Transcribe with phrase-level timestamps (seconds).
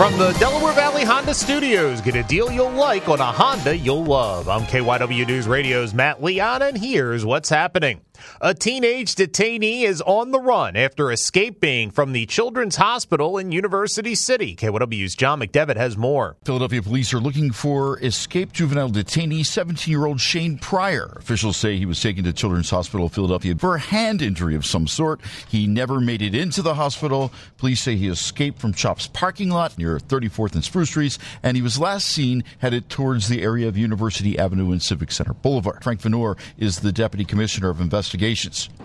[0.00, 4.02] From the Delaware Valley Honda Studios, get a deal you'll like on a Honda you'll
[4.02, 4.48] love.
[4.48, 8.00] I'm KYW News Radio's Matt Leon, and here's what's happening.
[8.40, 14.14] A teenage detainee is on the run after escaping from the Children's Hospital in University
[14.14, 14.54] City.
[14.56, 16.36] KYW's John McDevitt has more.
[16.44, 21.16] Philadelphia police are looking for escaped juvenile detainee 17 year old Shane Pryor.
[21.18, 24.86] Officials say he was taken to Children's Hospital Philadelphia for a hand injury of some
[24.86, 25.20] sort.
[25.48, 27.32] He never made it into the hospital.
[27.58, 31.62] Police say he escaped from CHOP's parking lot near 34th and Spruce Streets, and he
[31.62, 35.82] was last seen headed towards the area of University Avenue and Civic Center Boulevard.
[35.82, 38.09] Frank Vanore is the deputy commissioner of investigations.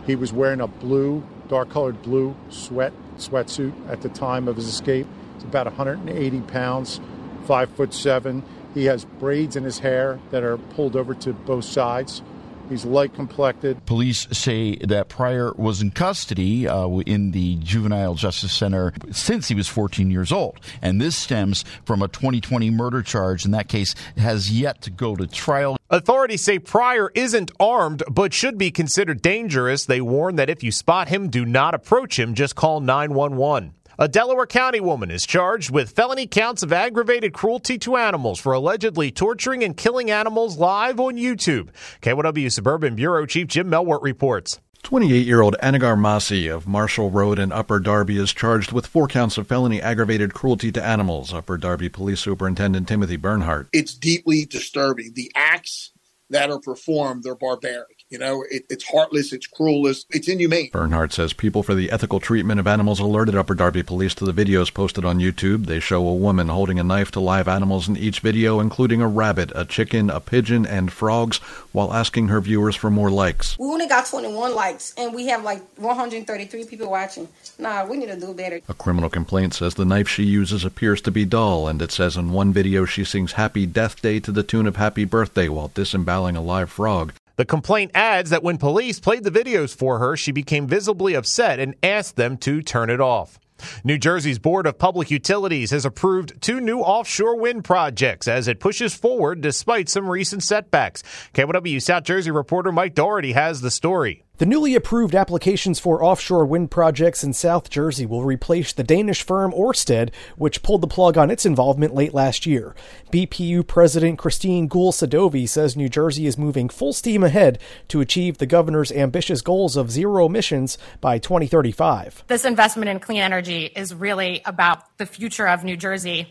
[0.06, 4.68] He was wearing a blue, dark colored blue sweat sweatsuit at the time of his
[4.68, 5.08] escape.
[5.36, 7.00] He's about 180 pounds,
[7.46, 8.44] five foot seven.
[8.74, 12.22] He has braids in his hair that are pulled over to both sides.
[12.70, 13.86] He's light complected.
[13.86, 19.56] Police say that Pryor was in custody uh, in the Juvenile Justice Center since he
[19.56, 20.60] was 14 years old.
[20.82, 23.46] And this stems from a 2020 murder charge.
[23.46, 25.78] In that case, has yet to go to trial.
[25.90, 29.86] Authorities say Pryor isn't armed but should be considered dangerous.
[29.86, 33.74] They warn that if you spot him, do not approach him, just call 911.
[33.98, 38.52] A Delaware County woman is charged with felony counts of aggravated cruelty to animals for
[38.52, 41.70] allegedly torturing and killing animals live on YouTube.
[42.02, 44.60] KYW Suburban Bureau Chief Jim Melwert reports.
[44.84, 49.08] 28 year old Anagar Masi of Marshall Road in Upper Darby is charged with four
[49.08, 51.34] counts of felony aggravated cruelty to animals.
[51.34, 53.70] Upper Darby Police Superintendent Timothy Bernhardt.
[53.72, 55.14] It's deeply disturbing.
[55.14, 55.94] The acts
[56.30, 57.95] that are performed, they're barbaric.
[58.10, 60.70] You know, it, it's heartless, it's cruelless, it's inhumane.
[60.72, 64.32] Bernhardt says people for the ethical treatment of animals alerted Upper Darby police to the
[64.32, 65.66] videos posted on YouTube.
[65.66, 69.08] They show a woman holding a knife to live animals in each video, including a
[69.08, 71.38] rabbit, a chicken, a pigeon, and frogs,
[71.72, 73.58] while asking her viewers for more likes.
[73.58, 77.28] We only got 21 likes, and we have like 133 people watching.
[77.58, 78.62] Nah, we need to do better.
[78.70, 82.18] A criminal complaint says the knife she uses appears to be dull, and it says
[82.18, 85.72] in one video she sings Happy Death Day to the tune of Happy Birthday while
[85.74, 87.12] disemboweling a live frog.
[87.38, 91.60] The complaint adds that when police played the videos for her, she became visibly upset
[91.60, 93.40] and asked them to turn it off.
[93.84, 98.60] New Jersey's Board of Public Utilities has approved two new offshore wind projects as it
[98.60, 101.04] pushes forward despite some recent setbacks.
[101.34, 104.25] KYW South Jersey reporter Mike Dougherty has the story.
[104.38, 109.24] The newly approved applications for offshore wind projects in South Jersey will replace the Danish
[109.24, 112.76] firm Ørsted, which pulled the plug on its involvement late last year.
[113.14, 118.46] BPU President Christine Guhl-Sadovy says New Jersey is moving full steam ahead to achieve the
[118.46, 122.26] governor's ambitious goals of zero emissions by 2035.
[122.28, 126.28] This investment in clean energy is really about the future of New Jersey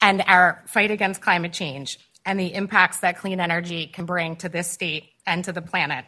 [0.00, 4.48] and our fight against climate change and the impacts that clean energy can bring to
[4.48, 6.04] this state and to the planet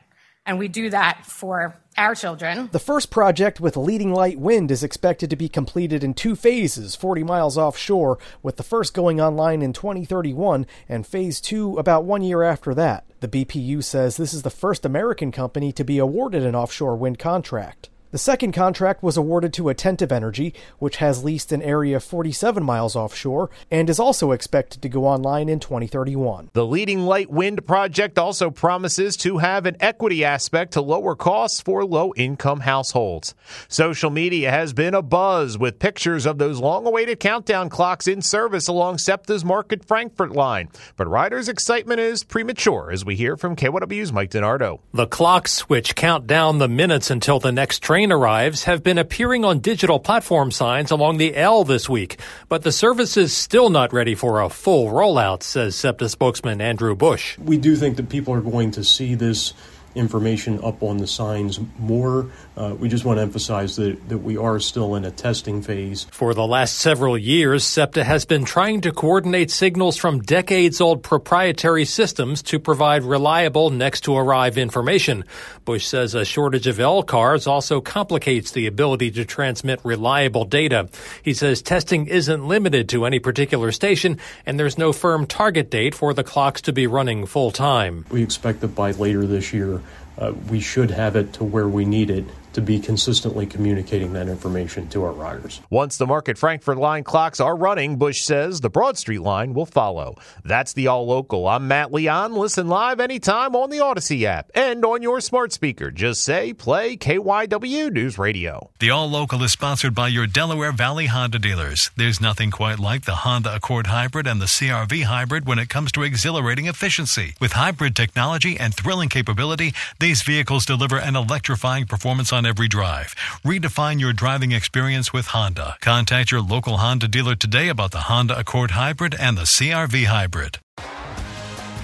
[0.48, 2.70] and we do that for our children.
[2.72, 6.97] The first project with Leading Light Wind is expected to be completed in two phases,
[6.97, 12.22] 40 miles offshore, with the first going online in 2031 and phase two about one
[12.22, 13.04] year after that.
[13.21, 17.18] The BPU says this is the first American company to be awarded an offshore wind
[17.18, 17.91] contract.
[18.10, 22.97] The second contract was awarded to Attentive Energy, which has leased an area 47 miles
[22.97, 26.49] offshore and is also expected to go online in 2031.
[26.55, 31.60] The Leading Light Wind project also promises to have an equity aspect to lower costs
[31.60, 33.34] for low income households.
[33.69, 38.69] Social media has been abuzz with pictures of those long awaited countdown clocks in service
[38.69, 40.71] along SEPTA's Market Frankford line.
[40.97, 44.81] But riders' excitement is premature, as we hear from KYW's Mike DeNardo.
[44.95, 48.97] The clocks, which count down the minutes until the next train train arrives have been
[48.97, 53.71] appearing on digital platform signs along the L this week, but the service is still
[53.71, 57.36] not ready for a full rollout, says SEPTA spokesman Andrew Bush.
[57.39, 59.53] We do think that people are going to see this
[59.94, 62.30] information up on the signs more.
[62.56, 66.04] Uh, we just want to emphasize that, that we are still in a testing phase.
[66.10, 71.02] For the last several years, SEPTA has been trying to coordinate signals from decades old
[71.02, 75.24] proprietary systems to provide reliable next to arrive information.
[75.64, 80.88] Bush says a shortage of L cars also complicates the ability to transmit reliable data.
[81.22, 85.94] He says testing isn't limited to any particular station and there's no firm target date
[85.94, 88.04] for the clocks to be running full time.
[88.10, 89.82] We expect that by later this year,
[90.18, 92.24] Uh, we should have it to where we need it
[92.59, 95.60] to be consistently communicating that information to our riders.
[95.71, 99.65] Once the Market Frankford line clocks are running, Bush says the Broad Street line will
[99.65, 100.16] follow.
[100.45, 101.47] That's the All Local.
[101.47, 102.34] I'm Matt Leon.
[102.34, 105.93] Listen live anytime on the Audacy app and on your smart speaker.
[105.93, 108.71] Just say play KYW News Radio.
[108.81, 111.93] The All Local is sponsored by your Delaware Valley Honda dealers.
[111.97, 115.93] There's nothing quite like the Honda Accord Hybrid and the CRV Hybrid when it comes
[115.93, 117.37] to exhilarating efficiency.
[117.41, 123.15] With hybrid technology and thrilling capability, these vehicles deliver an electrifying performance on every drive.
[123.45, 125.77] Redefine your driving experience with Honda.
[125.80, 130.59] Contact your local Honda dealer today about the Honda Accord Hybrid and the CRV Hybrid.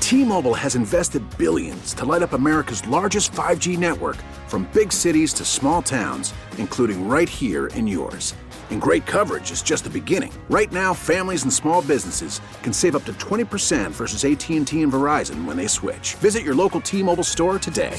[0.01, 4.17] T-Mobile has invested billions to light up America's largest 5G network
[4.49, 8.35] from big cities to small towns, including right here in yours.
[8.71, 10.33] And great coverage is just the beginning.
[10.51, 15.45] Right now, families and small businesses can save up to 20% versus AT&T and Verizon
[15.45, 16.15] when they switch.
[16.17, 17.99] Visit your local T-Mobile store today.